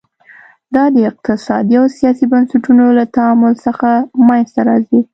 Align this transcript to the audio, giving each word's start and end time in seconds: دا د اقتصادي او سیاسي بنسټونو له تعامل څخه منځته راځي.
دا 0.75 0.83
د 0.95 0.97
اقتصادي 1.09 1.75
او 1.81 1.85
سیاسي 1.97 2.25
بنسټونو 2.33 2.85
له 2.97 3.05
تعامل 3.15 3.53
څخه 3.65 3.89
منځته 4.27 4.61
راځي. 4.69 4.99